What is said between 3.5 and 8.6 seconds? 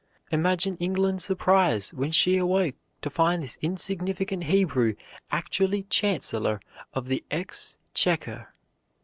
insignificant Hebrew actually Chancellor of the Exchequer!